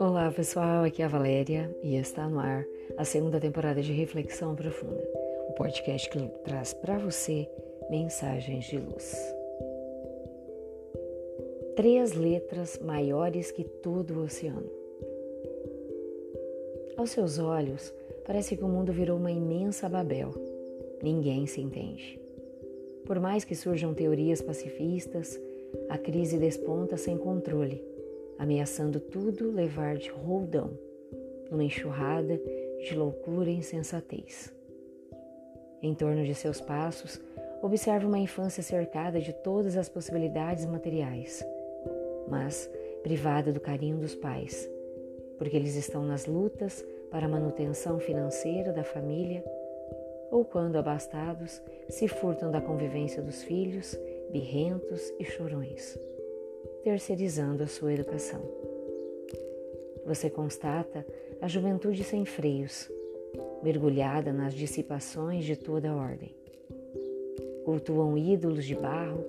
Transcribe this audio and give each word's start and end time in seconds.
Olá 0.00 0.32
pessoal, 0.34 0.84
aqui 0.84 1.02
é 1.02 1.04
a 1.04 1.08
Valéria 1.08 1.70
e 1.80 1.94
está 1.96 2.28
no 2.28 2.40
ar 2.40 2.66
a 2.96 3.04
segunda 3.04 3.38
temporada 3.38 3.80
de 3.80 3.92
Reflexão 3.92 4.56
Profunda, 4.56 5.00
o 5.48 5.52
podcast 5.52 6.10
que 6.10 6.28
traz 6.44 6.74
para 6.74 6.98
você 6.98 7.48
mensagens 7.88 8.64
de 8.64 8.78
luz. 8.78 9.14
Três 11.76 12.14
letras 12.14 12.78
maiores 12.78 13.52
que 13.52 13.62
todo 13.62 14.14
o 14.14 14.24
oceano. 14.24 14.70
Aos 16.96 17.10
seus 17.10 17.38
olhos, 17.38 17.94
parece 18.24 18.56
que 18.56 18.64
o 18.64 18.68
mundo 18.68 18.92
virou 18.92 19.16
uma 19.16 19.30
imensa 19.30 19.88
Babel. 19.88 20.32
Ninguém 21.00 21.46
se 21.46 21.60
entende. 21.60 22.19
Por 23.10 23.18
mais 23.18 23.44
que 23.44 23.56
surjam 23.56 23.92
teorias 23.92 24.40
pacifistas, 24.40 25.36
a 25.88 25.98
crise 25.98 26.38
desponta 26.38 26.96
sem 26.96 27.18
controle 27.18 27.84
ameaçando 28.38 29.00
tudo 29.00 29.50
levar 29.50 29.96
de 29.96 30.08
roldão, 30.10 30.78
numa 31.50 31.64
enxurrada 31.64 32.40
de 32.78 32.94
loucura 32.94 33.50
e 33.50 33.56
insensatez. 33.56 34.54
Em 35.82 35.92
torno 35.92 36.24
de 36.24 36.36
seus 36.36 36.60
passos, 36.60 37.20
observa 37.60 38.06
uma 38.06 38.20
infância 38.20 38.62
cercada 38.62 39.18
de 39.18 39.32
todas 39.32 39.76
as 39.76 39.88
possibilidades 39.88 40.64
materiais, 40.64 41.44
mas 42.28 42.70
privada 43.02 43.52
do 43.52 43.58
carinho 43.58 43.98
dos 43.98 44.14
pais, 44.14 44.70
porque 45.36 45.56
eles 45.56 45.74
estão 45.74 46.06
nas 46.06 46.26
lutas 46.26 46.86
para 47.10 47.26
a 47.26 47.28
manutenção 47.28 47.98
financeira 47.98 48.72
da 48.72 48.84
família 48.84 49.42
ou 50.30 50.44
quando 50.44 50.76
abastados 50.76 51.60
se 51.88 52.08
furtam 52.08 52.50
da 52.50 52.60
convivência 52.60 53.22
dos 53.22 53.42
filhos, 53.42 53.98
birrentos 54.30 55.12
e 55.18 55.24
chorões 55.24 55.98
terceirizando 56.82 57.62
a 57.62 57.66
sua 57.66 57.92
educação. 57.92 58.40
Você 60.06 60.30
constata 60.30 61.06
a 61.40 61.48
juventude 61.48 62.02
sem 62.04 62.24
freios, 62.24 62.90
mergulhada 63.62 64.32
nas 64.32 64.54
dissipações 64.54 65.44
de 65.44 65.56
toda 65.56 65.94
ordem. 65.94 66.34
Cultuam 67.64 68.16
ídolos 68.16 68.64
de 68.64 68.74
barro, 68.74 69.24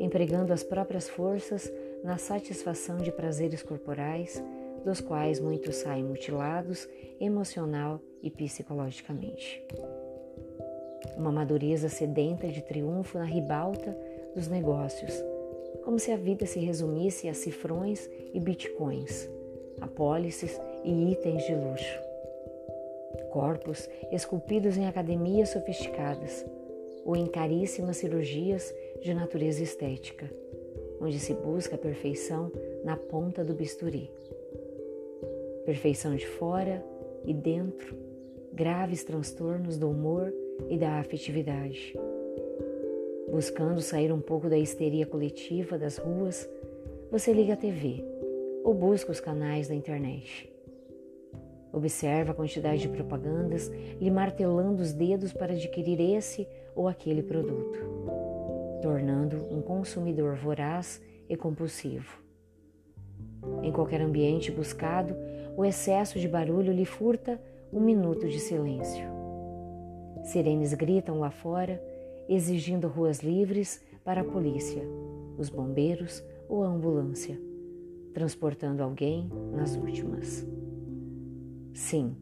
empregando 0.00 0.52
as 0.52 0.62
próprias 0.62 1.08
forças 1.08 1.70
na 2.02 2.16
satisfação 2.16 2.98
de 2.98 3.12
prazeres 3.12 3.62
corporais, 3.62 4.42
dos 4.84 5.00
quais 5.00 5.40
muitos 5.40 5.76
saem 5.76 6.04
mutilados 6.04 6.88
emocional 7.20 8.00
e 8.22 8.30
psicologicamente. 8.30 9.62
Uma 11.16 11.30
madureza 11.30 11.88
sedenta 11.88 12.48
de 12.48 12.62
triunfo 12.62 13.18
na 13.18 13.24
ribalta 13.24 13.96
dos 14.34 14.48
negócios, 14.48 15.12
como 15.84 15.98
se 15.98 16.10
a 16.10 16.16
vida 16.16 16.46
se 16.46 16.58
resumisse 16.58 17.28
a 17.28 17.34
cifrões 17.34 18.08
e 18.32 18.40
bitcoins, 18.40 19.28
apólices 19.80 20.60
e 20.82 21.12
itens 21.12 21.44
de 21.44 21.54
luxo. 21.54 22.00
Corpos 23.30 23.88
esculpidos 24.10 24.76
em 24.76 24.86
academias 24.86 25.50
sofisticadas 25.50 26.44
ou 27.04 27.14
em 27.16 27.26
caríssimas 27.26 27.98
cirurgias 27.98 28.74
de 29.02 29.12
natureza 29.12 29.62
estética, 29.62 30.30
onde 31.00 31.18
se 31.18 31.34
busca 31.34 31.74
a 31.74 31.78
perfeição 31.78 32.50
na 32.82 32.96
ponta 32.96 33.44
do 33.44 33.54
bisturi. 33.54 34.10
Perfeição 35.64 36.16
de 36.16 36.26
fora 36.26 36.84
e 37.24 37.34
dentro, 37.34 37.96
graves 38.54 39.04
transtornos 39.04 39.76
do 39.76 39.90
humor 39.90 40.32
e 40.70 40.78
da 40.78 40.98
afetividade 41.00 41.94
Buscando 43.34 43.80
sair 43.80 44.12
um 44.12 44.20
pouco 44.20 44.48
da 44.48 44.56
histeria 44.56 45.04
coletiva 45.04 45.76
das 45.76 45.96
ruas, 45.96 46.48
você 47.10 47.32
liga 47.32 47.54
a 47.54 47.56
TV 47.56 48.04
ou 48.62 48.72
busca 48.72 49.10
os 49.10 49.18
canais 49.18 49.66
da 49.66 49.74
internet. 49.74 50.48
Observa 51.72 52.30
a 52.30 52.34
quantidade 52.34 52.82
de 52.82 52.88
propagandas 52.88 53.68
lhe 54.00 54.08
martelando 54.08 54.80
os 54.80 54.92
dedos 54.92 55.32
para 55.32 55.54
adquirir 55.54 56.00
esse 56.00 56.46
ou 56.76 56.86
aquele 56.86 57.24
produto, 57.24 57.76
tornando 58.80 59.36
um 59.52 59.60
consumidor 59.60 60.36
voraz 60.36 61.02
e 61.28 61.36
compulsivo. 61.36 62.22
Em 63.64 63.72
qualquer 63.72 64.00
ambiente 64.00 64.52
buscado, 64.52 65.16
o 65.56 65.64
excesso 65.64 66.20
de 66.20 66.28
barulho 66.28 66.72
lhe 66.72 66.84
furta 66.84 67.40
um 67.74 67.80
minuto 67.80 68.28
de 68.28 68.38
silêncio. 68.38 69.04
Sirenes 70.22 70.72
gritam 70.74 71.18
lá 71.18 71.30
fora 71.30 71.82
exigindo 72.28 72.86
ruas 72.86 73.18
livres 73.18 73.82
para 74.04 74.20
a 74.20 74.24
polícia, 74.24 74.82
os 75.36 75.48
bombeiros 75.50 76.24
ou 76.48 76.62
a 76.62 76.68
ambulância, 76.68 77.36
transportando 78.14 78.80
alguém 78.80 79.28
nas 79.52 79.74
últimas. 79.74 80.46
Sim, 81.74 82.16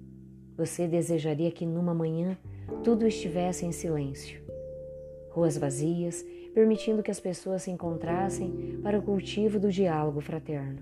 você 0.56 0.88
desejaria 0.88 1.50
que 1.50 1.66
numa 1.66 1.92
manhã 1.92 2.38
tudo 2.82 3.06
estivesse 3.06 3.66
em 3.66 3.72
silêncio. 3.72 4.42
Ruas 5.28 5.58
vazias, 5.58 6.24
permitindo 6.54 7.02
que 7.02 7.10
as 7.10 7.20
pessoas 7.20 7.64
se 7.64 7.70
encontrassem 7.70 8.80
para 8.82 8.98
o 8.98 9.02
cultivo 9.02 9.60
do 9.60 9.70
diálogo 9.70 10.22
fraterno. 10.22 10.80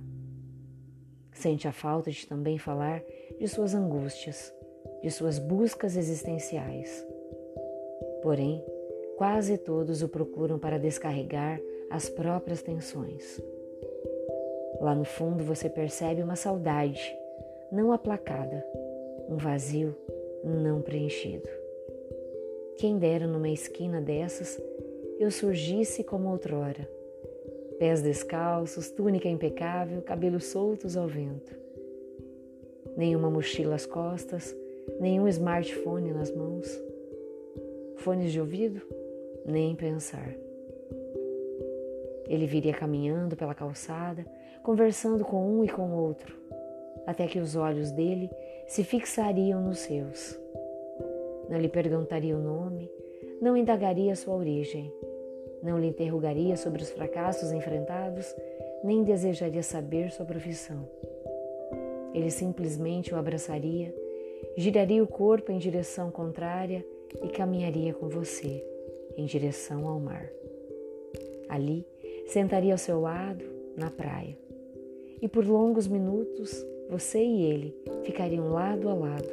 Sente 1.32 1.66
a 1.66 1.72
falta 1.72 2.10
de 2.10 2.24
também 2.24 2.56
falar 2.56 3.02
de 3.38 3.48
suas 3.48 3.74
angústias, 3.74 4.52
de 5.02 5.10
suas 5.10 5.38
buscas 5.38 5.96
existenciais. 5.96 7.06
Porém, 8.22 8.62
Quase 9.20 9.58
todos 9.58 10.00
o 10.00 10.08
procuram 10.08 10.58
para 10.58 10.78
descarregar 10.78 11.60
as 11.90 12.08
próprias 12.08 12.62
tensões. 12.62 13.38
Lá 14.80 14.94
no 14.94 15.04
fundo 15.04 15.44
você 15.44 15.68
percebe 15.68 16.22
uma 16.22 16.36
saudade 16.36 17.14
não 17.70 17.92
aplacada, 17.92 18.64
um 19.28 19.36
vazio 19.36 19.94
não 20.42 20.80
preenchido. 20.80 21.46
Quem 22.78 22.96
dera 22.96 23.26
numa 23.26 23.50
esquina 23.50 24.00
dessas 24.00 24.58
eu 25.18 25.30
surgisse 25.30 26.02
como 26.02 26.30
outrora, 26.30 26.88
pés 27.78 28.00
descalços, 28.00 28.90
túnica 28.90 29.28
impecável, 29.28 30.00
cabelos 30.00 30.46
soltos 30.46 30.96
ao 30.96 31.06
vento. 31.06 31.54
Nenhuma 32.96 33.28
mochila 33.28 33.74
às 33.74 33.84
costas, 33.84 34.56
nenhum 34.98 35.28
smartphone 35.28 36.12
nas 36.12 36.34
mãos. 36.34 36.66
Fones 37.96 38.32
de 38.32 38.40
ouvido? 38.40 38.80
nem 39.44 39.74
pensar. 39.74 40.34
Ele 42.28 42.46
viria 42.46 42.72
caminhando 42.72 43.36
pela 43.36 43.54
calçada, 43.54 44.24
conversando 44.62 45.24
com 45.24 45.44
um 45.44 45.64
e 45.64 45.68
com 45.68 45.92
outro, 45.92 46.36
até 47.06 47.26
que 47.26 47.38
os 47.38 47.56
olhos 47.56 47.90
dele 47.90 48.30
se 48.66 48.84
fixariam 48.84 49.62
nos 49.62 49.80
seus. 49.80 50.38
Não 51.48 51.58
lhe 51.58 51.68
perguntaria 51.68 52.36
o 52.36 52.40
nome, 52.40 52.90
não 53.40 53.56
indagaria 53.56 54.14
sua 54.14 54.36
origem, 54.36 54.92
não 55.62 55.78
lhe 55.78 55.88
interrogaria 55.88 56.56
sobre 56.56 56.82
os 56.82 56.90
fracassos 56.90 57.50
enfrentados, 57.50 58.32
nem 58.84 59.02
desejaria 59.02 59.62
saber 59.62 60.12
sua 60.12 60.24
profissão. 60.24 60.88
Ele 62.14 62.30
simplesmente 62.30 63.12
o 63.12 63.16
abraçaria, 63.16 63.92
giraria 64.56 65.02
o 65.02 65.06
corpo 65.06 65.50
em 65.52 65.58
direção 65.58 66.10
contrária 66.10 66.84
e 67.22 67.28
caminharia 67.28 67.92
com 67.92 68.08
você 68.08 68.64
em 69.16 69.24
direção 69.24 69.86
ao 69.86 69.98
mar. 69.98 70.28
Ali, 71.48 71.86
sentaria 72.26 72.72
ao 72.72 72.78
seu 72.78 73.00
lado, 73.00 73.44
na 73.76 73.90
praia. 73.90 74.36
E 75.20 75.28
por 75.28 75.44
longos 75.46 75.86
minutos, 75.86 76.64
você 76.88 77.22
e 77.22 77.42
ele 77.42 77.76
ficariam 78.04 78.52
lado 78.52 78.88
a 78.88 78.94
lado, 78.94 79.28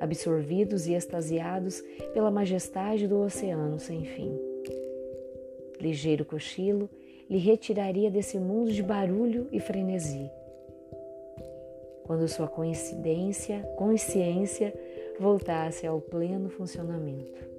absorvidos 0.00 0.86
e 0.86 0.94
extasiados 0.94 1.82
pela 2.12 2.30
majestade 2.30 3.06
do 3.06 3.20
oceano 3.20 3.78
sem 3.78 4.04
fim. 4.04 4.38
Ligeiro 5.80 6.24
cochilo 6.24 6.88
lhe 7.28 7.38
retiraria 7.38 8.10
desse 8.10 8.38
mundo 8.38 8.72
de 8.72 8.82
barulho 8.82 9.46
e 9.52 9.60
frenesi. 9.60 10.30
Quando 12.04 12.28
sua 12.28 12.48
coincidência, 12.48 13.62
consciência 13.76 14.74
voltasse 15.18 15.86
ao 15.86 16.00
pleno 16.00 16.48
funcionamento 16.48 17.50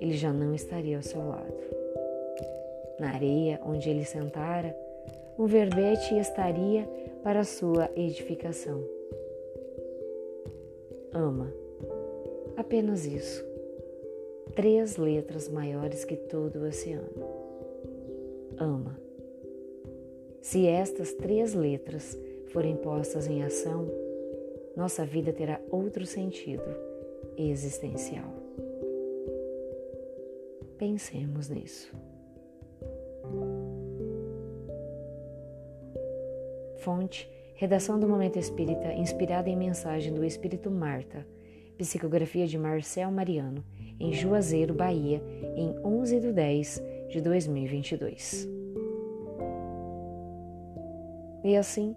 ele 0.00 0.16
já 0.16 0.32
não 0.32 0.54
estaria 0.54 0.96
ao 0.96 1.02
seu 1.02 1.20
lado. 1.20 1.54
Na 2.98 3.10
areia 3.10 3.60
onde 3.64 3.88
ele 3.88 4.04
sentara, 4.04 4.74
um 5.38 5.46
verbete 5.46 6.18
estaria 6.18 6.88
para 7.22 7.44
sua 7.44 7.90
edificação. 7.94 8.82
Ama. 11.12 11.52
Apenas 12.56 13.04
isso. 13.04 13.44
Três 14.54 14.96
letras 14.96 15.48
maiores 15.48 16.04
que 16.04 16.16
todo 16.16 16.60
o 16.60 16.66
oceano. 16.66 17.08
Ama. 18.58 18.98
Se 20.40 20.66
estas 20.66 21.12
três 21.12 21.54
letras 21.54 22.18
forem 22.52 22.76
postas 22.76 23.26
em 23.26 23.42
ação, 23.42 23.88
nossa 24.76 25.04
vida 25.04 25.32
terá 25.32 25.60
outro 25.70 26.04
sentido 26.04 26.64
existencial. 27.36 28.32
Pensemos 30.78 31.48
nisso. 31.48 31.92
Fonte: 36.78 37.30
Redação 37.54 38.00
do 38.00 38.08
Momento 38.08 38.38
Espírita, 38.38 38.92
inspirada 38.94 39.48
em 39.48 39.56
mensagem 39.56 40.12
do 40.12 40.24
Espírito 40.24 40.70
Marta. 40.70 41.26
Psicografia 41.76 42.46
de 42.46 42.58
Marcel 42.58 43.10
Mariano, 43.10 43.64
em 43.98 44.12
Juazeiro, 44.12 44.74
Bahia, 44.74 45.22
em 45.56 45.74
11 45.82 46.20
de 46.20 46.32
10 46.32 46.82
de 47.08 47.20
2022. 47.22 48.48
E 51.42 51.56
assim, 51.56 51.96